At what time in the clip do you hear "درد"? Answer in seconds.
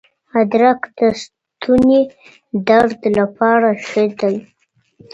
2.69-2.99